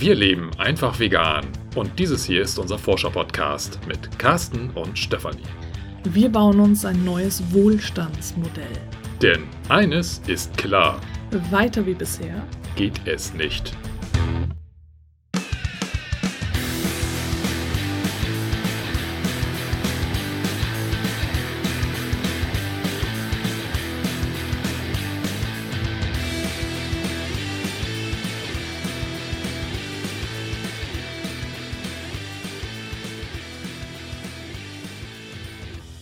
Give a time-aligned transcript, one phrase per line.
[0.00, 1.44] Wir leben einfach vegan
[1.76, 5.44] und dieses hier ist unser Forscher-Podcast mit Carsten und Stefanie.
[6.04, 8.64] Wir bauen uns ein neues Wohlstandsmodell.
[9.20, 10.98] Denn eines ist klar.
[11.50, 12.42] Weiter wie bisher
[12.76, 13.76] geht es nicht.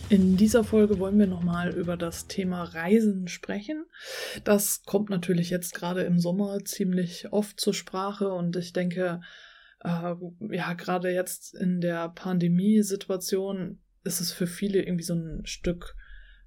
[0.09, 3.85] In dieser Folge wollen wir nochmal über das Thema Reisen sprechen.
[4.43, 9.21] Das kommt natürlich jetzt gerade im Sommer ziemlich oft zur Sprache und ich denke,
[9.81, 10.15] äh,
[10.49, 15.95] ja, gerade jetzt in der Pandemiesituation ist es für viele irgendwie so ein Stück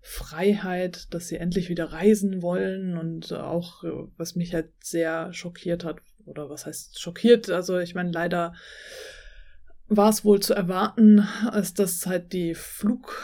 [0.00, 3.84] Freiheit, dass sie endlich wieder reisen wollen und auch,
[4.16, 8.54] was mich halt sehr schockiert hat, oder was heißt schockiert, also ich meine, leider
[9.86, 13.22] war es wohl zu erwarten, als dass halt die Flug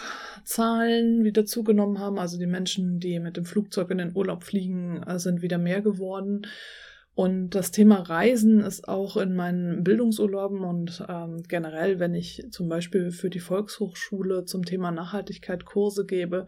[0.49, 2.19] Zahlen wieder zugenommen haben.
[2.19, 6.47] Also die Menschen, die mit dem Flugzeug in den Urlaub fliegen, sind wieder mehr geworden.
[7.15, 12.69] Und das Thema Reisen ist auch in meinen Bildungsurlauben und ähm, generell, wenn ich zum
[12.69, 16.47] Beispiel für die Volkshochschule zum Thema Nachhaltigkeit Kurse gebe,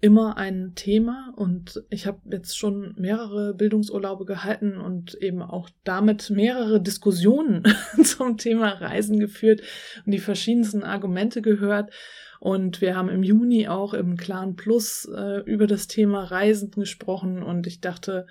[0.00, 1.34] immer ein Thema.
[1.36, 7.64] Und ich habe jetzt schon mehrere Bildungsurlaube gehalten und eben auch damit mehrere Diskussionen
[8.02, 9.60] zum Thema Reisen geführt
[10.06, 11.92] und die verschiedensten Argumente gehört.
[12.40, 17.42] Und wir haben im Juni auch im Clan Plus äh, über das Thema Reisen gesprochen
[17.42, 18.26] und ich dachte,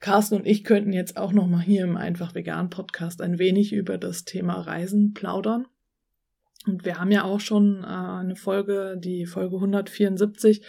[0.00, 3.72] Carsten und ich könnten jetzt auch noch mal hier im Einfach Vegan Podcast ein wenig
[3.72, 5.66] über das Thema Reisen plaudern.
[6.66, 10.62] Und wir haben ja auch schon äh, eine Folge, die Folge 174,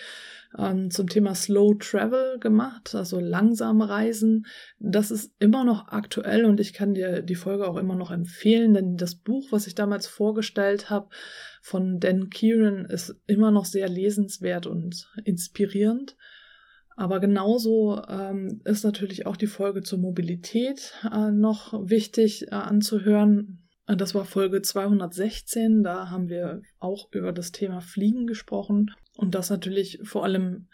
[0.57, 4.45] ähm, zum Thema Slow Travel gemacht, also langsam reisen.
[4.79, 8.73] Das ist immer noch aktuell und ich kann dir die Folge auch immer noch empfehlen,
[8.73, 11.09] denn das Buch, was ich damals vorgestellt habe,
[11.61, 16.17] von Dan Kieran, ist immer noch sehr lesenswert und inspirierend.
[16.97, 23.67] Aber genauso ähm, ist natürlich auch die Folge zur Mobilität äh, noch wichtig äh, anzuhören.
[23.87, 25.83] Das war Folge 216.
[25.83, 28.91] Da haben wir auch über das Thema Fliegen gesprochen.
[29.15, 30.67] Und das natürlich vor allem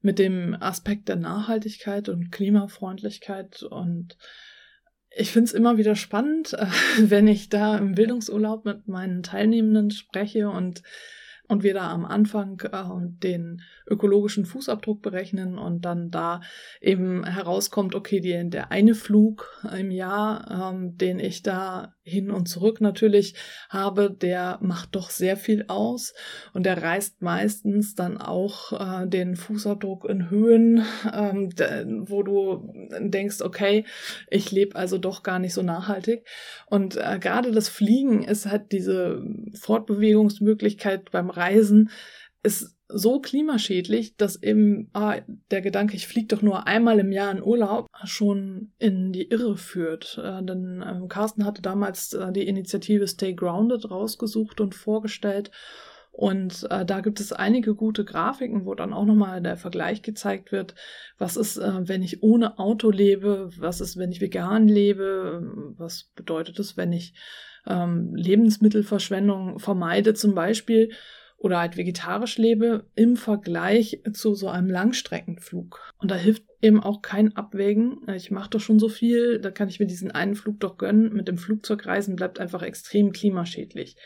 [0.00, 3.62] mit dem Aspekt der Nachhaltigkeit und Klimafreundlichkeit.
[3.62, 4.16] Und
[5.16, 6.56] ich finde es immer wieder spannend,
[6.98, 10.82] wenn ich da im Bildungsurlaub mit meinen Teilnehmenden spreche und
[11.46, 16.40] und wir da am Anfang äh, den ökologischen Fußabdruck berechnen und dann da
[16.80, 22.46] eben herauskommt, okay, die, der eine Flug im Jahr, ähm, den ich da hin und
[22.48, 23.34] zurück natürlich
[23.70, 26.12] habe, der macht doch sehr viel aus
[26.52, 31.50] und der reißt meistens dann auch äh, den Fußabdruck in Höhen, ähm,
[32.06, 33.86] wo du denkst, okay,
[34.28, 36.26] ich lebe also doch gar nicht so nachhaltig.
[36.66, 39.22] Und äh, gerade das Fliegen ist halt diese
[39.58, 41.90] Fortbewegungsmöglichkeit beim Reisen
[42.42, 45.16] ist so klimaschädlich, dass eben ah,
[45.50, 49.56] der Gedanke, ich fliege doch nur einmal im Jahr in Urlaub, schon in die Irre
[49.56, 50.20] führt.
[50.22, 55.50] Äh, denn äh, Carsten hatte damals äh, die Initiative Stay Grounded rausgesucht und vorgestellt.
[56.12, 60.52] Und äh, da gibt es einige gute Grafiken, wo dann auch nochmal der Vergleich gezeigt
[60.52, 60.76] wird,
[61.18, 65.42] was ist, äh, wenn ich ohne Auto lebe, was ist, wenn ich vegan lebe,
[65.76, 67.14] was bedeutet es, wenn ich
[67.66, 70.92] ähm, Lebensmittelverschwendung vermeide zum Beispiel
[71.44, 75.92] oder halt vegetarisch lebe im Vergleich zu so einem Langstreckenflug.
[75.98, 77.98] Und da hilft eben auch kein Abwägen.
[78.16, 81.12] Ich mache doch schon so viel, da kann ich mir diesen einen Flug doch gönnen.
[81.12, 83.96] Mit dem Flugzeugreisen bleibt einfach extrem klimaschädlich.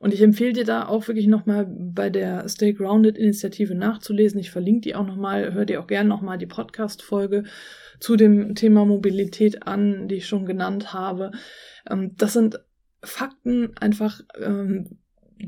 [0.00, 4.40] Und ich empfehle dir da auch wirklich nochmal bei der Stay Grounded Initiative nachzulesen.
[4.40, 7.44] Ich verlinke die auch nochmal, hör dir auch gerne nochmal die Podcast-Folge
[8.00, 11.30] zu dem Thema Mobilität an, die ich schon genannt habe.
[11.88, 12.58] Ähm, das sind
[13.02, 14.98] Fakten einfach, ähm,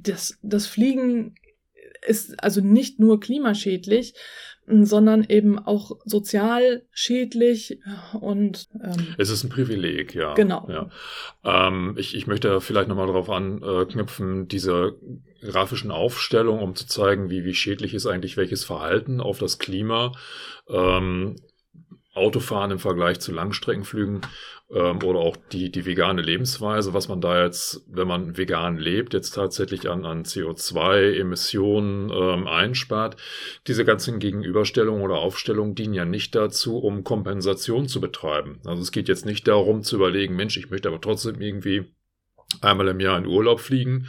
[0.01, 1.35] das, das Fliegen
[2.07, 4.15] ist also nicht nur klimaschädlich,
[4.67, 7.81] sondern eben auch sozial schädlich
[8.21, 10.35] und ähm, es ist ein Privileg, ja.
[10.35, 10.69] Genau.
[10.71, 10.91] Ja.
[11.45, 14.97] Ähm, ich, ich möchte vielleicht nochmal darauf anknüpfen, diese
[15.43, 20.13] grafischen Aufstellung, um zu zeigen, wie, wie schädlich ist eigentlich welches Verhalten auf das Klima.
[20.69, 21.37] Ähm,
[22.15, 24.21] Autofahren im Vergleich zu Langstreckenflügen
[24.75, 29.15] ähm, oder auch die, die vegane Lebensweise, was man da jetzt, wenn man vegan lebt,
[29.15, 33.17] jetzt tatsächlich an, an CO2-Emissionen ähm, einspart.
[33.67, 38.61] Diese ganzen Gegenüberstellungen oder Aufstellungen dienen ja nicht dazu, um Kompensation zu betreiben.
[38.65, 41.85] Also es geht jetzt nicht darum zu überlegen, Mensch, ich möchte aber trotzdem irgendwie
[42.61, 44.09] einmal im Jahr in Urlaub fliegen.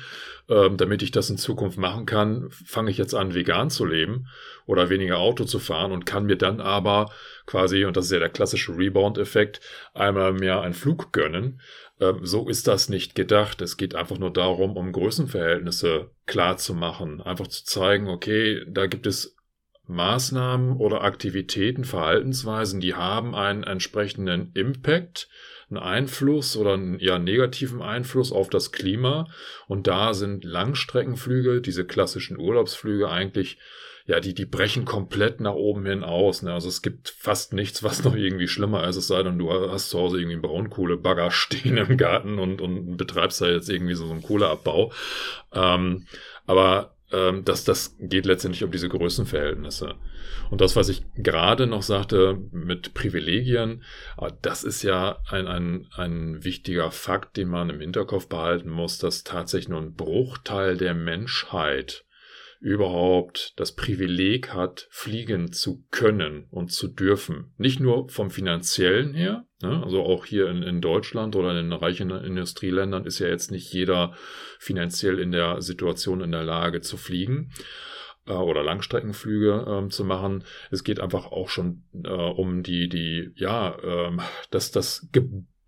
[0.49, 4.27] Ähm, damit ich das in Zukunft machen kann, fange ich jetzt an, vegan zu leben
[4.65, 7.11] oder weniger Auto zu fahren und kann mir dann aber
[7.45, 9.61] quasi, und das ist ja der klassische Rebound-Effekt,
[9.93, 11.61] einmal im Jahr einen Flug gönnen.
[12.01, 13.61] Ähm, so ist das nicht gedacht.
[13.61, 17.21] Es geht einfach nur darum, um Größenverhältnisse klar zu machen.
[17.21, 19.37] Einfach zu zeigen, okay, da gibt es
[19.87, 25.29] Maßnahmen oder Aktivitäten, Verhaltensweisen, die haben einen entsprechenden Impact
[25.69, 29.27] einen Einfluss oder einen ja, negativen Einfluss auf das Klima.
[29.67, 33.57] Und da sind Langstreckenflüge, diese klassischen Urlaubsflüge eigentlich,
[34.05, 36.41] ja, die, die brechen komplett nach oben hin aus.
[36.41, 36.53] Ne?
[36.53, 39.89] Also es gibt fast nichts, was noch irgendwie schlimmer ist, es sei denn, du hast
[39.89, 44.05] zu Hause irgendwie einen Braunkohlebagger stehen im Garten und, und betreibst da jetzt irgendwie so,
[44.05, 44.91] so einen Kohleabbau.
[45.53, 46.05] Ähm,
[46.45, 49.95] aber ähm, dass das geht letztendlich um diese Größenverhältnisse.
[50.49, 53.83] Und das, was ich gerade noch sagte mit Privilegien,
[54.17, 58.97] äh, das ist ja ein, ein, ein wichtiger Fakt, den man im Hinterkopf behalten muss,
[58.97, 62.03] dass tatsächlich nur ein Bruchteil der Menschheit
[62.63, 67.51] überhaupt das Privileg hat, fliegen zu können und zu dürfen.
[67.57, 69.83] Nicht nur vom finanziellen her, ne?
[69.83, 73.73] also auch hier in, in Deutschland oder in den reichen Industrieländern ist ja jetzt nicht
[73.73, 74.13] jeder
[74.59, 77.51] finanziell in der Situation in der Lage zu fliegen
[78.27, 80.45] äh, oder Langstreckenflüge ähm, zu machen.
[80.71, 84.21] Es geht einfach auch schon äh, um die, die, ja, ähm,
[84.51, 85.23] dass das Ge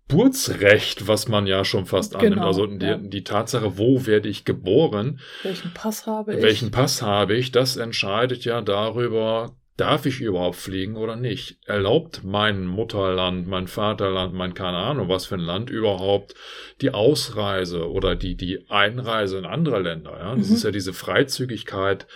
[0.08, 2.34] Geburtsrecht, was man ja schon fast annimmt.
[2.34, 2.96] Genau, also die, ja.
[2.96, 5.20] die, Tatsache, wo werde ich geboren?
[5.42, 6.42] Welchen Pass habe ich?
[6.42, 7.50] Welchen Pass habe ich?
[7.50, 11.58] Das entscheidet ja darüber, darf ich überhaupt fliegen oder nicht?
[11.66, 16.34] Erlaubt mein Mutterland, mein Vaterland, mein keine Ahnung, was für ein Land überhaupt
[16.80, 20.18] die Ausreise oder die, die Einreise in andere Länder?
[20.18, 20.34] Ja?
[20.34, 20.54] Das mhm.
[20.54, 22.06] ist ja diese Freizügigkeit,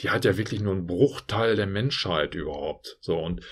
[0.00, 2.96] die hat ja wirklich nur einen Bruchteil der Menschheit überhaupt.
[3.00, 3.42] So und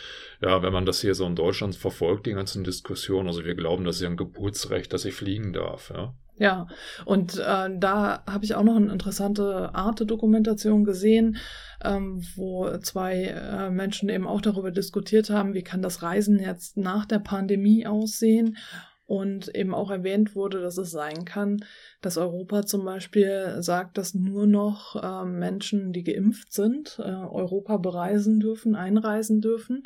[0.41, 3.85] ja, wenn man das hier so in Deutschland verfolgt, die ganzen Diskussionen, also wir glauben,
[3.85, 6.15] das ist ja ein Geburtsrecht, dass ich fliegen darf, ja.
[6.41, 6.69] Ja,
[7.05, 11.37] und äh, da habe ich auch noch eine interessante Arte-Dokumentation gesehen,
[11.85, 16.79] ähm, wo zwei äh, Menschen eben auch darüber diskutiert haben, wie kann das Reisen jetzt
[16.79, 18.57] nach der Pandemie aussehen
[19.05, 21.63] und eben auch erwähnt wurde, dass es sein kann,
[22.01, 27.77] dass Europa zum Beispiel sagt, dass nur noch äh, Menschen, die geimpft sind, äh, Europa
[27.77, 29.83] bereisen dürfen, einreisen dürfen.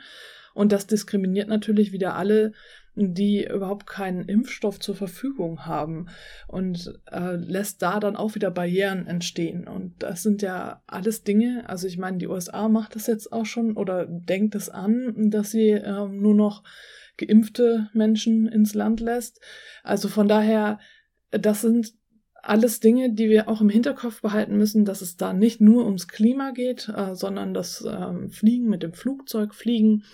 [0.55, 2.53] Und das diskriminiert natürlich wieder alle,
[2.97, 6.06] die überhaupt keinen Impfstoff zur Verfügung haben
[6.47, 9.67] und äh, lässt da dann auch wieder Barrieren entstehen.
[9.67, 13.47] Und das sind ja alles Dinge, also ich meine, die USA macht das jetzt auch
[13.47, 16.62] schon oder denkt es an, dass sie äh, nur noch
[17.17, 19.41] geimpfte Menschen ins Land lässt.
[19.83, 20.79] Also von daher,
[21.31, 21.95] das sind
[22.49, 26.08] alles Dinge, die wir auch im Hinterkopf behalten müssen, dass es da nicht nur ums
[26.08, 30.05] Klima geht, äh, sondern das ähm, Fliegen mit dem Flugzeug, Fliegen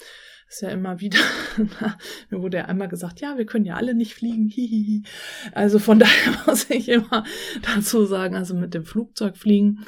[0.50, 1.20] ist ja immer wieder,
[2.31, 5.05] mir wurde ja einmal gesagt, ja, wir können ja alle nicht fliegen, hihihi.
[5.52, 7.25] Also von daher muss ich immer
[7.62, 9.87] dazu sagen, also mit dem Flugzeug fliegen,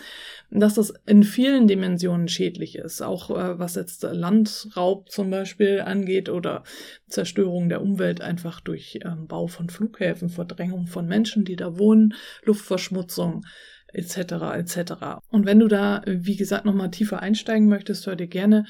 [0.50, 6.28] dass das in vielen Dimensionen schädlich ist, auch äh, was jetzt Landraub zum Beispiel angeht
[6.28, 6.62] oder
[7.08, 12.14] Zerstörung der Umwelt einfach durch ähm, Bau von Flughäfen, Verdrängung von Menschen, die da wohnen,
[12.44, 13.42] Luftverschmutzung
[13.92, 14.32] etc.
[14.54, 14.92] etc.
[15.28, 18.66] Und wenn du da, wie gesagt, nochmal tiefer einsteigen möchtest, hör dir gerne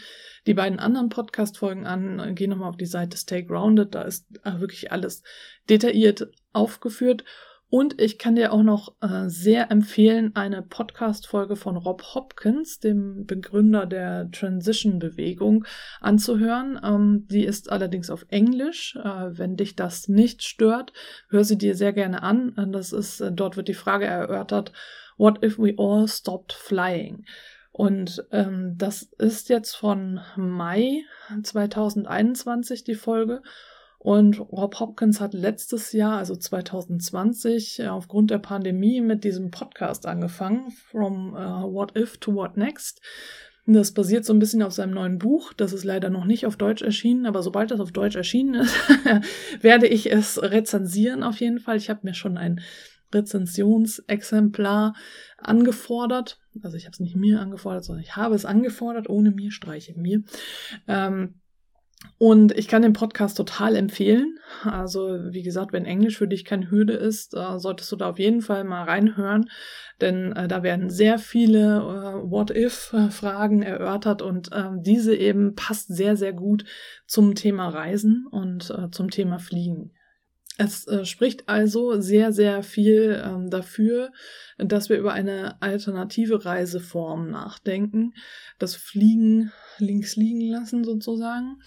[0.47, 2.35] die beiden anderen Podcast-Folgen an.
[2.35, 5.23] Geh nochmal auf die Seite Stay Grounded, da ist äh, wirklich alles
[5.69, 7.25] detailliert aufgeführt.
[7.75, 13.25] Und ich kann dir auch noch äh, sehr empfehlen, eine Podcast-Folge von Rob Hopkins, dem
[13.25, 15.65] Begründer der Transition-Bewegung,
[15.99, 16.79] anzuhören.
[16.85, 18.95] Ähm, die ist allerdings auf Englisch.
[19.03, 20.93] Äh, wenn dich das nicht stört,
[21.31, 22.53] hör sie dir sehr gerne an.
[22.73, 24.75] Das ist, äh, dort wird die Frage erörtert,
[25.23, 27.27] What if we all stopped flying?
[27.71, 31.05] Und ähm, das ist jetzt von Mai
[31.45, 33.41] 2021 die Folge.
[34.01, 40.07] Und Rob Hopkins hat letztes Jahr, also 2020, äh, aufgrund der Pandemie mit diesem Podcast
[40.07, 43.01] angefangen, From uh, What If to What Next.
[43.65, 45.53] Das basiert so ein bisschen auf seinem neuen Buch.
[45.53, 48.75] Das ist leider noch nicht auf Deutsch erschienen, aber sobald das auf Deutsch erschienen ist,
[49.61, 51.77] werde ich es rezensieren auf jeden Fall.
[51.77, 52.61] Ich habe mir schon ein
[53.15, 54.95] Rezensionsexemplar
[55.39, 56.39] angefordert.
[56.63, 59.99] Also ich habe es nicht mir angefordert, sondern ich habe es angefordert, ohne mir, streiche
[59.99, 60.23] mir.
[60.89, 61.41] Ähm,
[62.19, 64.39] und ich kann den Podcast total empfehlen.
[64.65, 68.19] Also, wie gesagt, wenn Englisch für dich keine Hürde ist, äh, solltest du da auf
[68.19, 69.49] jeden Fall mal reinhören.
[70.01, 76.17] Denn äh, da werden sehr viele äh, What-If-Fragen erörtert und ähm, diese eben passt sehr,
[76.17, 76.65] sehr gut
[77.07, 79.93] zum Thema Reisen und äh, zum Thema Fliegen.
[80.59, 84.13] Es äh, spricht also sehr, sehr viel ähm, dafür,
[84.59, 88.13] dass wir über eine alternative Reiseform nachdenken,
[88.59, 91.59] das Fliegen links liegen lassen sozusagen.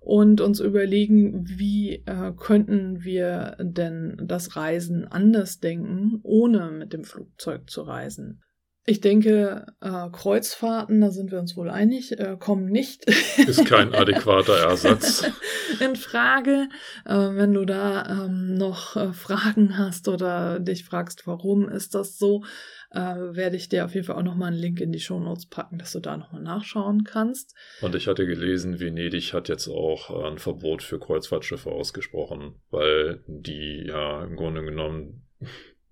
[0.00, 7.04] und uns überlegen, wie äh, könnten wir denn das Reisen anders denken, ohne mit dem
[7.04, 8.40] Flugzeug zu reisen.
[8.90, 13.04] Ich denke, äh, Kreuzfahrten, da sind wir uns wohl einig, äh, kommen nicht.
[13.38, 15.30] Ist kein adäquater Ersatz.
[15.78, 16.68] In Frage.
[17.04, 22.18] Äh, wenn du da ähm, noch äh, Fragen hast oder dich fragst, warum ist das
[22.18, 22.42] so,
[22.90, 25.78] äh, werde ich dir auf jeden Fall auch nochmal einen Link in die Shownotes packen,
[25.78, 27.54] dass du da nochmal nachschauen kannst.
[27.82, 33.84] Und ich hatte gelesen, Venedig hat jetzt auch ein Verbot für Kreuzfahrtschiffe ausgesprochen, weil die
[33.86, 35.28] ja im Grunde genommen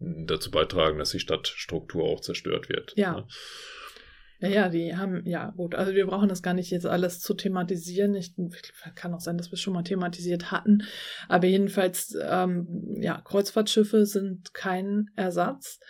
[0.01, 2.95] dazu beitragen, dass die Stadtstruktur auch zerstört wird.
[2.97, 3.19] Ja.
[3.19, 3.27] Ne?
[4.41, 7.35] Ja, ja, die haben, ja, gut, also wir brauchen das gar nicht jetzt alles zu
[7.35, 8.15] thematisieren.
[8.15, 8.35] Ich,
[8.95, 10.85] kann auch sein, dass wir es schon mal thematisiert hatten.
[11.29, 15.81] Aber jedenfalls, ähm, ja, Kreuzfahrtschiffe sind kein Ersatz.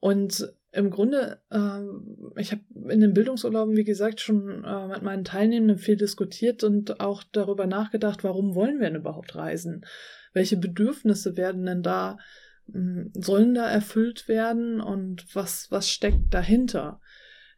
[0.00, 5.24] Und im Grunde, äh, ich habe in den Bildungsurlauben, wie gesagt, schon äh, mit meinen
[5.24, 9.84] Teilnehmenden viel diskutiert und auch darüber nachgedacht, warum wollen wir denn überhaupt reisen?
[10.32, 12.18] Welche Bedürfnisse werden denn da
[12.66, 17.00] sollen da erfüllt werden und was, was steckt dahinter?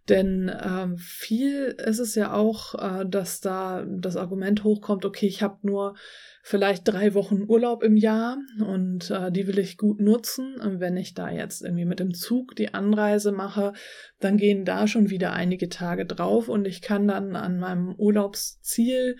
[0.08, 5.42] Denn ähm, viel ist es ja auch, äh, dass da das Argument hochkommt, okay, ich
[5.42, 5.96] habe nur
[6.42, 10.60] vielleicht drei Wochen Urlaub im Jahr und äh, die will ich gut nutzen.
[10.60, 13.72] Und wenn ich da jetzt irgendwie mit dem Zug die Anreise mache,
[14.20, 19.16] dann gehen da schon wieder einige Tage drauf und ich kann dann an meinem Urlaubsziel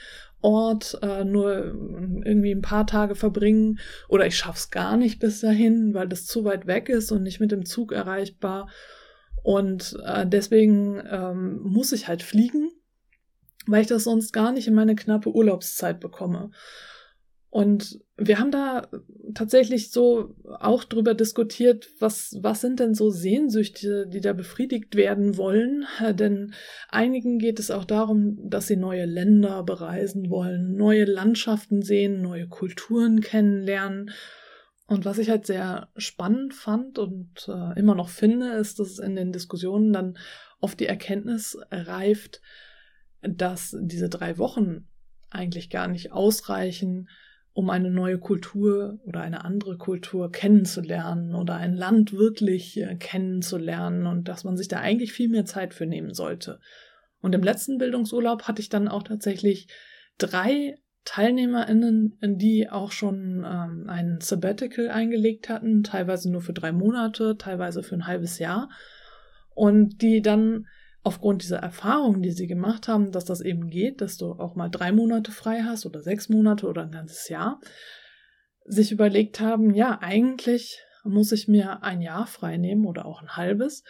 [0.47, 1.75] Ort äh, nur
[2.25, 6.45] irgendwie ein paar Tage verbringen oder ich schaff's gar nicht bis dahin, weil das zu
[6.45, 8.71] weit weg ist und nicht mit dem Zug erreichbar.
[9.43, 12.71] Und äh, deswegen ähm, muss ich halt fliegen,
[13.67, 16.53] weil ich das sonst gar nicht in meine knappe Urlaubszeit bekomme.
[17.51, 18.89] Und wir haben da
[19.35, 25.37] tatsächlich so auch drüber diskutiert, was, was sind denn so Sehnsüchte, die da befriedigt werden
[25.37, 25.85] wollen?
[26.15, 26.55] Denn
[26.89, 32.49] einigen geht es auch darum, dass sie neue Länder bereisen wollen, neue Landschaften sehen, neue
[32.49, 34.11] Kulturen kennenlernen.
[34.87, 39.15] Und was ich halt sehr spannend fand und äh, immer noch finde, ist, dass in
[39.15, 40.17] den Diskussionen dann
[40.61, 42.41] oft die Erkenntnis reift,
[43.21, 44.87] dass diese drei Wochen
[45.29, 47.09] eigentlich gar nicht ausreichen,
[47.57, 54.07] um eine neue Kultur oder eine andere Kultur kennenzulernen oder ein Land wirklich äh, kennenzulernen
[54.07, 56.61] und dass man sich da eigentlich viel mehr Zeit für nehmen sollte.
[57.23, 59.69] Und im letzten Bildungsurlaub hatte ich dann auch tatsächlich
[60.19, 67.39] drei TeilnehmerInnen, die auch schon ähm, ein Sabbatical eingelegt hatten, teilweise nur für drei Monate,
[67.39, 68.69] teilweise für ein halbes Jahr
[69.55, 70.67] und die dann
[71.07, 74.69] aufgrund dieser Erfahrungen, die sie gemacht haben, dass das eben geht, dass du auch mal
[74.69, 77.61] drei Monate frei hast oder sechs Monate oder ein ganzes Jahr,
[78.65, 83.37] sich überlegt haben, ja, eigentlich muss ich mir ein Jahr frei nehmen oder auch ein
[83.37, 83.85] halbes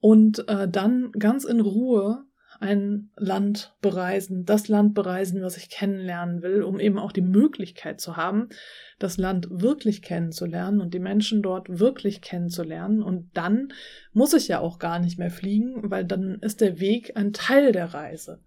[0.00, 2.26] und äh, dann ganz in Ruhe
[2.60, 8.00] ein Land bereisen, das Land bereisen, was ich kennenlernen will, um eben auch die Möglichkeit
[8.00, 8.48] zu haben,
[8.98, 13.02] das Land wirklich kennenzulernen und die Menschen dort wirklich kennenzulernen.
[13.02, 13.72] Und dann
[14.12, 17.72] muss ich ja auch gar nicht mehr fliegen, weil dann ist der Weg ein Teil
[17.72, 18.40] der Reise.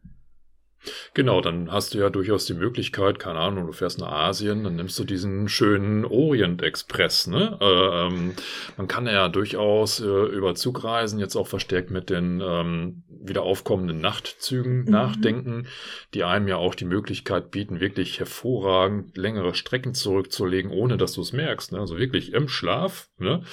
[1.13, 4.75] Genau, dann hast du ja durchaus die Möglichkeit, keine Ahnung, du fährst nach Asien, dann
[4.75, 7.27] nimmst du diesen schönen Orient-Express.
[7.27, 7.58] Ne?
[7.62, 8.34] Äh, ähm,
[8.77, 14.00] man kann ja durchaus äh, über Zugreisen jetzt auch verstärkt mit den ähm, wieder aufkommenden
[14.00, 14.92] Nachtzügen mhm.
[14.92, 15.68] nachdenken,
[16.13, 21.22] die einem ja auch die Möglichkeit bieten, wirklich hervorragend längere Strecken zurückzulegen, ohne dass du
[21.22, 21.72] es merkst.
[21.72, 21.80] Ne?
[21.80, 23.10] Also wirklich im Schlaf.
[23.18, 23.44] Ne?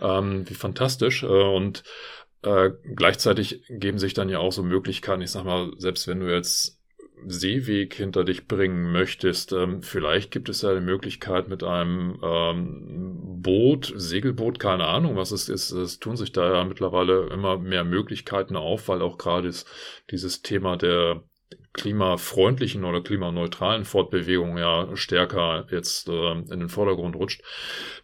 [0.00, 1.22] Ähm, wie fantastisch.
[1.22, 1.84] Äh, und
[2.42, 6.32] äh, gleichzeitig geben sich dann ja auch so Möglichkeiten, ich sag mal, selbst wenn du
[6.32, 6.75] jetzt
[7.24, 13.40] Seeweg hinter dich bringen möchtest, ähm, vielleicht gibt es ja die Möglichkeit mit einem ähm,
[13.42, 15.70] Boot, Segelboot, keine Ahnung, was es ist.
[15.70, 19.50] Es tun sich da ja mittlerweile immer mehr Möglichkeiten auf, weil auch gerade
[20.10, 21.22] dieses Thema der
[21.72, 27.42] klimafreundlichen oder klimaneutralen Fortbewegung ja stärker jetzt äh, in den Vordergrund rutscht.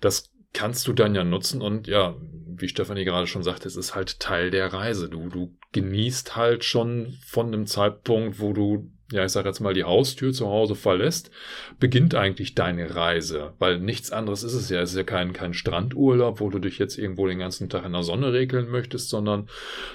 [0.01, 2.15] Das kannst du dann ja nutzen und ja,
[2.47, 5.09] wie Stefanie gerade schon sagte, es ist halt Teil der Reise.
[5.09, 9.75] Du, du genießt halt schon von dem Zeitpunkt, wo du, ja, ich sag jetzt mal,
[9.75, 11.31] die Haustür zu Hause verlässt,
[11.79, 14.81] beginnt eigentlich deine Reise, weil nichts anderes ist es ja.
[14.81, 17.93] Es ist ja kein, kein Strandurlaub, wo du dich jetzt irgendwo den ganzen Tag in
[17.93, 19.49] der Sonne regeln möchtest, sondern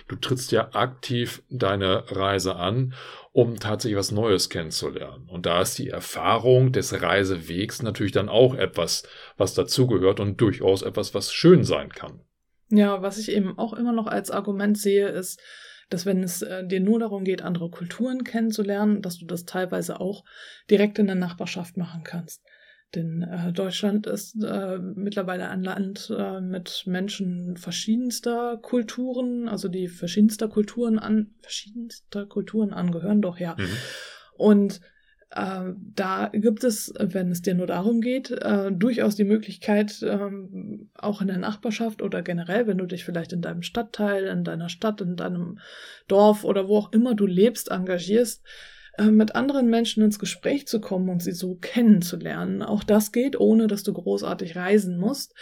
[0.07, 2.93] du trittst ja aktiv deine Reise an
[3.37, 5.29] um tatsächlich was Neues kennenzulernen.
[5.29, 9.03] Und da ist die Erfahrung des Reisewegs natürlich dann auch etwas,
[9.37, 12.21] was dazugehört und durchaus etwas, was schön sein kann.
[12.69, 15.39] Ja, was ich eben auch immer noch als Argument sehe, ist,
[15.89, 19.99] dass wenn es äh, dir nur darum geht, andere Kulturen kennenzulernen, dass du das teilweise
[19.99, 20.23] auch
[20.69, 22.43] direkt in der Nachbarschaft machen kannst.
[22.95, 29.89] Denn äh, Deutschland ist äh, mittlerweile ein Land äh, mit Menschen verschiedenster Kulturen, also die
[29.89, 33.55] verschiedenster Kulturen an verschiedenster Kulturen angehören, doch ja.
[33.57, 33.77] Mhm.
[34.37, 34.81] Und
[35.31, 40.19] äh, da gibt es, wenn es dir nur darum geht, äh, durchaus die Möglichkeit, äh,
[40.95, 44.69] auch in der Nachbarschaft oder generell, wenn du dich vielleicht in deinem Stadtteil, in deiner
[44.69, 45.59] Stadt, in deinem
[46.07, 48.43] Dorf oder wo auch immer du lebst, engagierst,
[49.05, 52.63] mit anderen Menschen ins Gespräch zu kommen und sie so kennenzulernen.
[52.63, 55.35] Auch das geht, ohne dass du großartig reisen musst.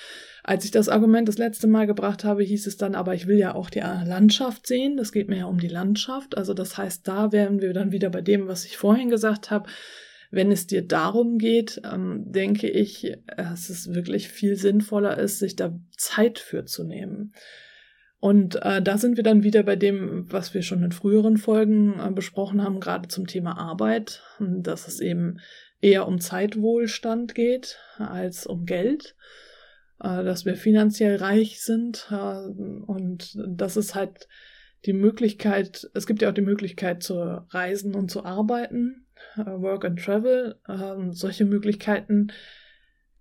[0.44, 3.38] Als ich das Argument das letzte Mal gebracht habe, hieß es dann, aber ich will
[3.38, 4.98] ja auch die Landschaft sehen.
[4.98, 6.38] Das geht mir ja um die Landschaft.
[6.38, 9.70] Also das heißt, da wären wir dann wieder bei dem, was ich vorhin gesagt habe.
[10.32, 15.56] Wenn es dir darum geht, ähm, denke ich, dass es wirklich viel sinnvoller ist, sich
[15.56, 17.34] da Zeit für zu nehmen.
[18.26, 22.00] Und äh, da sind wir dann wieder bei dem, was wir schon in früheren Folgen
[22.00, 25.38] äh, besprochen haben, gerade zum Thema Arbeit, dass es eben
[25.80, 29.16] eher um Zeitwohlstand geht als um Geld.
[30.00, 32.48] Äh, dass wir finanziell reich sind äh,
[32.88, 34.28] und das ist halt
[34.86, 39.06] die Möglichkeit, es gibt ja auch die Möglichkeit zu reisen und zu arbeiten,
[39.36, 40.60] äh, Work and Travel.
[40.68, 42.30] Ähm, solche Möglichkeiten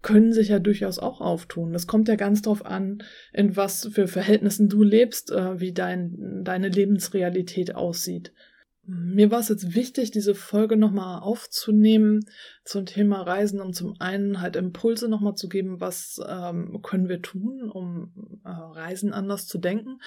[0.04, 1.72] können sich ja durchaus auch auftun.
[1.72, 6.68] Das kommt ja ganz drauf an, in was für Verhältnissen du lebst, wie dein, deine
[6.68, 8.32] Lebensrealität aussieht.
[8.86, 12.26] Mir war es jetzt wichtig, diese Folge nochmal aufzunehmen
[12.64, 17.22] zum Thema Reisen, um zum einen halt Impulse nochmal zu geben, was ähm, können wir
[17.22, 18.12] tun, um
[18.44, 20.00] äh, Reisen anders zu denken.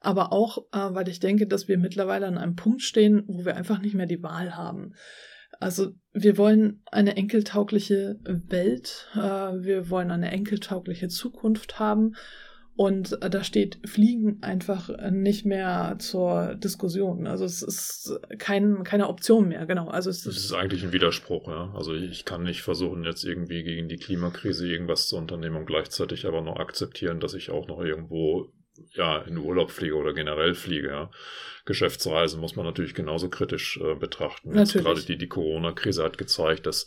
[0.00, 3.56] Aber auch, äh, weil ich denke, dass wir mittlerweile an einem Punkt stehen, wo wir
[3.56, 4.94] einfach nicht mehr die Wahl haben.
[5.60, 12.14] Also wir wollen eine enkeltaugliche Welt, äh, wir wollen eine enkeltaugliche Zukunft haben
[12.76, 17.26] und äh, da steht Fliegen einfach nicht mehr zur Diskussion.
[17.26, 19.88] Also es ist kein, keine Option mehr, genau.
[19.88, 21.72] Also es ist, ist eigentlich ein Widerspruch, ja.
[21.74, 26.26] Also ich kann nicht versuchen, jetzt irgendwie gegen die Klimakrise irgendwas zu unternehmen und gleichzeitig
[26.26, 28.52] aber noch akzeptieren, dass ich auch noch irgendwo
[28.92, 31.10] ja, in Urlaub fliege oder generell fliege, ja.
[31.64, 34.56] Geschäftsreisen muss man natürlich genauso kritisch äh, betrachten.
[34.56, 36.86] Jetzt gerade die, die Corona-Krise hat gezeigt, dass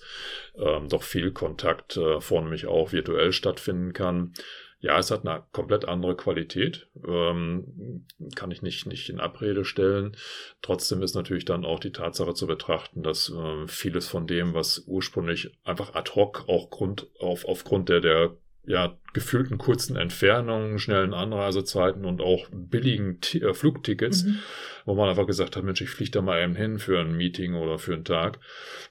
[0.56, 4.34] ähm, doch viel Kontakt äh, vornehmlich auch virtuell stattfinden kann.
[4.79, 10.15] Ja, es hat eine komplett andere Qualität, ähm, kann ich nicht, nicht in Abrede stellen.
[10.62, 14.84] Trotzdem ist natürlich dann auch die Tatsache zu betrachten, dass äh, vieles von dem, was
[14.86, 21.13] ursprünglich einfach ad hoc auch Grund, auf, aufgrund der, der ja, gefühlten kurzen Entfernungen, schnellen
[21.13, 24.39] Anreisezeiten und auch billigen T äh, Flugtickets, mhm.
[24.86, 27.56] wo man einfach gesagt hat, Mensch, ich fliege da mal eben hin für ein Meeting
[27.56, 28.39] oder für einen Tag,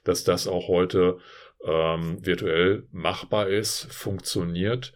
[0.03, 1.19] dass das auch heute
[1.63, 4.93] ähm, virtuell machbar ist, funktioniert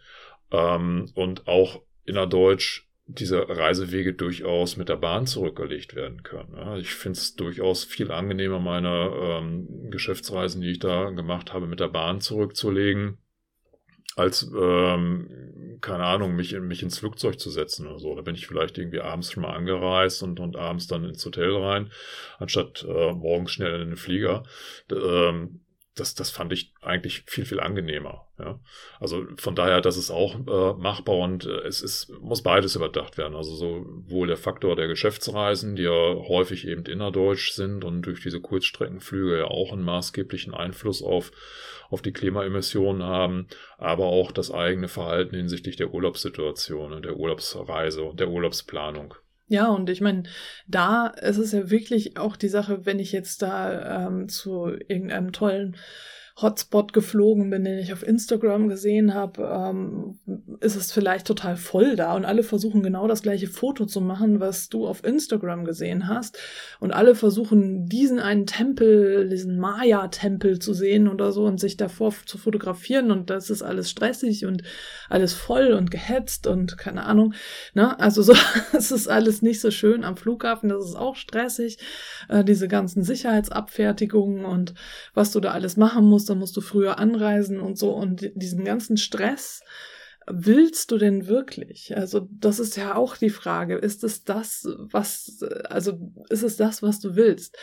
[0.50, 6.54] ähm, und auch innerdeutsch diese Reisewege durchaus mit der Bahn zurückgelegt werden können.
[6.56, 11.66] Ja, ich finde es durchaus viel angenehmer, meine ähm, Geschäftsreisen, die ich da gemacht habe,
[11.66, 13.18] mit der Bahn zurückzulegen,
[14.16, 18.14] als, ähm, keine Ahnung, mich, mich ins Flugzeug zu setzen oder so.
[18.14, 21.54] Da bin ich vielleicht irgendwie abends schon mal angereist und, und abends dann ins Hotel
[21.56, 21.90] rein,
[22.38, 24.42] anstatt äh, morgens schnell in den Flieger.
[24.90, 25.60] D ähm,
[25.94, 28.26] das, das fand ich eigentlich viel, viel angenehmer.
[28.38, 28.58] Ja.
[28.98, 33.18] Also von daher, das ist auch äh, machbar und äh, es ist, muss beides überdacht
[33.18, 33.36] werden.
[33.36, 38.40] Also sowohl der Faktor der Geschäftsreisen, die ja häufig eben innerdeutsch sind und durch diese
[38.40, 41.30] Kurzstreckenflüge ja auch einen maßgeblichen Einfluss auf,
[41.92, 48.02] auf die Klimaemissionen haben, aber auch das eigene Verhalten hinsichtlich der Urlaubssituation und der Urlaubsreise
[48.02, 49.14] und der Urlaubsplanung.
[49.48, 50.22] Ja, und ich meine,
[50.66, 55.32] da ist es ja wirklich auch die Sache, wenn ich jetzt da ähm, zu irgendeinem
[55.32, 55.76] tollen
[56.40, 60.18] Hotspot geflogen bin, den ich auf Instagram gesehen habe, ähm,
[60.60, 64.40] ist es vielleicht total voll da und alle versuchen genau das gleiche Foto zu machen,
[64.40, 66.38] was du auf Instagram gesehen hast.
[66.80, 72.14] Und alle versuchen diesen einen Tempel, diesen Maya-Tempel zu sehen oder so und sich davor
[72.24, 74.62] zu fotografieren und das ist alles stressig und
[75.10, 77.34] alles voll und gehetzt und keine Ahnung.
[77.74, 77.98] Ne?
[78.00, 78.34] Also so,
[78.72, 81.78] es ist alles nicht so schön am Flughafen, das ist auch stressig.
[82.28, 84.74] Äh, diese ganzen Sicherheitsabfertigungen und
[85.12, 87.92] was du da alles machen musst musst, dann musst du früher anreisen und so.
[87.92, 89.62] Und diesen ganzen Stress,
[90.28, 91.96] willst du denn wirklich?
[91.96, 93.76] Also das ist ja auch die Frage.
[93.76, 97.56] Ist es das, was, also ist es das, was du willst?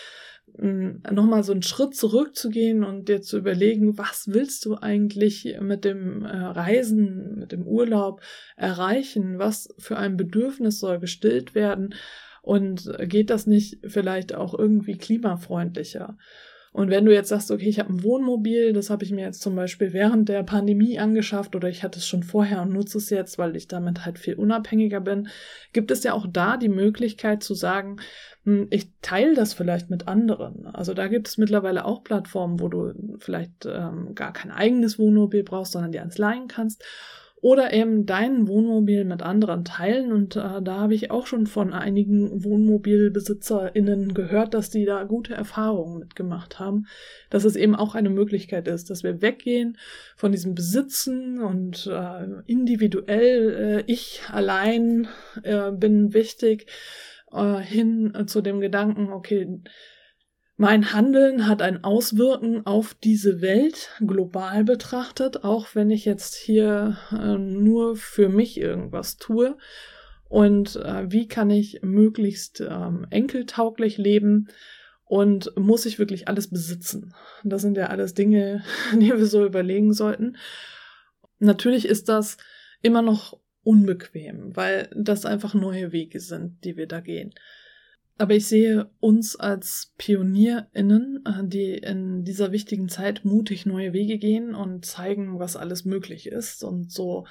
[0.57, 5.85] Hm, nochmal so einen Schritt zurückzugehen und dir zu überlegen, was willst du eigentlich mit
[5.85, 8.21] dem äh, Reisen, mit dem Urlaub
[8.57, 9.39] erreichen?
[9.39, 11.93] Was für ein Bedürfnis soll gestillt werden?
[12.41, 16.17] Und geht das nicht vielleicht auch irgendwie klimafreundlicher?
[16.71, 19.41] Und wenn du jetzt sagst, okay, ich habe ein Wohnmobil, das habe ich mir jetzt
[19.41, 23.09] zum Beispiel während der Pandemie angeschafft oder ich hatte es schon vorher und nutze es
[23.09, 25.29] jetzt, weil ich damit halt viel unabhängiger bin,
[25.73, 27.97] gibt es ja auch da die Möglichkeit zu sagen,
[28.43, 30.67] hm, ich teile das vielleicht mit anderen.
[30.67, 35.43] Also da gibt es mittlerweile auch Plattformen, wo du vielleicht ähm, gar kein eigenes Wohnmobil
[35.43, 36.83] brauchst, sondern dir eins leihen kannst
[37.41, 40.11] oder eben dein Wohnmobil mit anderen teilen.
[40.11, 45.33] Und äh, da habe ich auch schon von einigen WohnmobilbesitzerInnen gehört, dass die da gute
[45.33, 46.87] Erfahrungen mitgemacht haben.
[47.29, 49.77] Dass es eben auch eine Möglichkeit ist, dass wir weggehen
[50.15, 55.07] von diesem Besitzen und äh, individuell, äh, ich allein
[55.43, 56.67] äh, bin wichtig,
[57.31, 59.61] äh, hin zu dem Gedanken, okay,
[60.61, 66.97] mein Handeln hat ein Auswirken auf diese Welt global betrachtet, auch wenn ich jetzt hier
[67.13, 69.57] äh, nur für mich irgendwas tue.
[70.27, 74.49] Und äh, wie kann ich möglichst ähm, enkeltauglich leben?
[75.05, 77.15] Und muss ich wirklich alles besitzen?
[77.45, 78.61] Das sind ja alles Dinge,
[78.93, 80.35] die wir so überlegen sollten.
[81.39, 82.35] Natürlich ist das
[82.81, 87.33] immer noch unbequem, weil das einfach neue Wege sind, die wir da gehen.
[88.19, 94.17] Aber ich sehe uns als PionierInnen, äh, die in dieser wichtigen Zeit mutig neue Wege
[94.17, 96.65] gehen und zeigen, was alles möglich ist.
[96.65, 97.25] Und so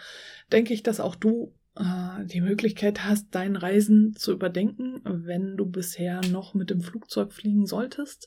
[0.51, 5.67] denke ich, dass auch du äh, die Möglichkeit hast, dein Reisen zu überdenken, wenn du
[5.67, 8.27] bisher noch mit dem Flugzeug fliegen solltest.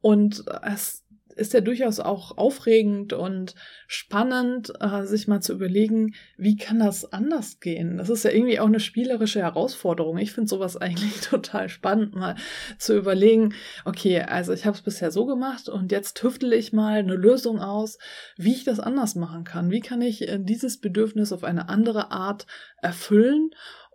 [0.00, 1.04] Und es
[1.40, 3.54] ist ja durchaus auch aufregend und
[3.86, 7.96] spannend, äh, sich mal zu überlegen, wie kann das anders gehen?
[7.96, 10.18] Das ist ja irgendwie auch eine spielerische Herausforderung.
[10.18, 12.36] Ich finde sowas eigentlich total spannend, mal
[12.78, 16.98] zu überlegen, okay, also ich habe es bisher so gemacht und jetzt tüftel ich mal
[16.98, 17.98] eine Lösung aus,
[18.36, 19.70] wie ich das anders machen kann.
[19.70, 22.46] Wie kann ich äh, dieses Bedürfnis auf eine andere Art
[22.82, 23.50] erfüllen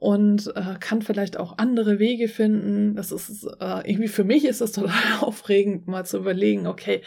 [0.05, 2.95] und äh, kann vielleicht auch andere Wege finden.
[2.95, 7.01] Das ist äh, irgendwie für mich ist das total aufregend, mal zu überlegen, okay,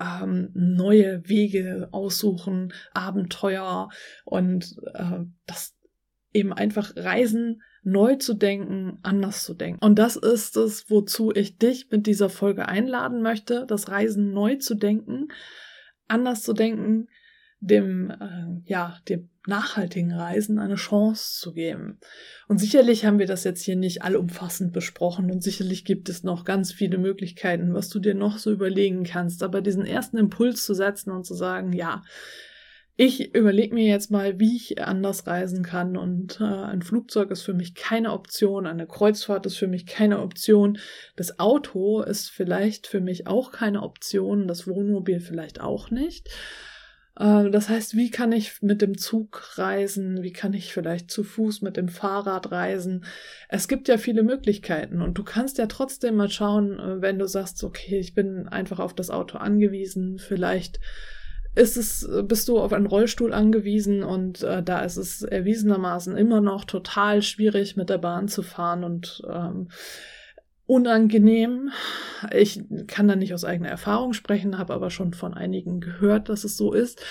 [0.00, 3.88] ähm, neue Wege aussuchen, Abenteuer
[4.24, 5.74] und äh, das
[6.32, 9.84] eben einfach Reisen neu zu denken, anders zu denken.
[9.84, 14.54] Und das ist es, wozu ich dich mit dieser Folge einladen möchte, das Reisen neu
[14.58, 15.26] zu denken,
[16.06, 17.08] anders zu denken,
[17.66, 21.98] dem, äh, ja, dem nachhaltigen Reisen eine Chance zu geben.
[22.48, 26.44] Und sicherlich haben wir das jetzt hier nicht allumfassend besprochen und sicherlich gibt es noch
[26.44, 29.42] ganz viele Möglichkeiten, was du dir noch so überlegen kannst.
[29.42, 32.02] Aber diesen ersten Impuls zu setzen und zu sagen, ja,
[32.96, 37.42] ich überlege mir jetzt mal, wie ich anders reisen kann und äh, ein Flugzeug ist
[37.42, 40.78] für mich keine Option, eine Kreuzfahrt ist für mich keine Option,
[41.16, 46.30] das Auto ist vielleicht für mich auch keine Option, das Wohnmobil vielleicht auch nicht.
[47.18, 50.22] Ähm, das heißt, wie kann ich mit dem Zug reisen?
[50.22, 53.04] Wie kann ich vielleicht zu Fuß mit dem Fahrrad reisen?
[53.48, 57.26] Es gibt ja viele Möglichkeiten und du kannst ja trotzdem mal schauen, äh, wenn du
[57.26, 60.80] sagst, okay, ich bin einfach auf das Auto angewiesen, vielleicht
[61.56, 66.40] ist es, bist du auf einen Rollstuhl angewiesen und äh, da ist es erwiesenermaßen immer
[66.40, 69.68] noch total schwierig, mit der Bahn zu fahren und ähm,
[70.66, 71.70] unangenehm.
[72.32, 76.44] Ich kann da nicht aus eigener Erfahrung sprechen, habe aber schon von einigen gehört, dass
[76.44, 77.04] es so ist.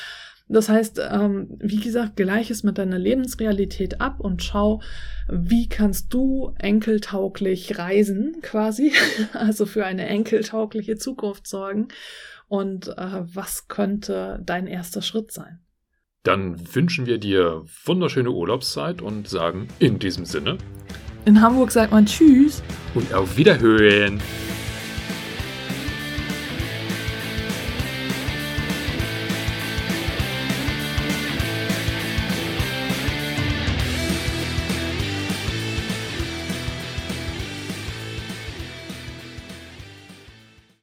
[0.49, 4.81] Das heißt, ähm, wie gesagt, gleich es mit deiner Lebensrealität ab und schau,
[5.29, 8.91] wie kannst du enkeltauglich reisen, quasi,
[9.33, 11.87] also für eine enkeltaugliche Zukunft sorgen
[12.47, 15.59] und äh, was könnte dein erster Schritt sein?
[16.23, 20.57] Dann wünschen wir dir wunderschöne Urlaubszeit und sagen in diesem Sinne
[21.25, 22.61] in Hamburg sagt man Tschüss.
[22.95, 24.21] Und auf Wiederhören.